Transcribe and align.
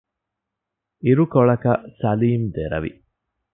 އިރުކޮޅަކަށް 1.03 1.83
ސަލީމް 1.99 2.47
ދެރަވި 2.55 2.91